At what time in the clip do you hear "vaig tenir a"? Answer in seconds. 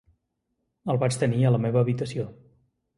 1.05-1.55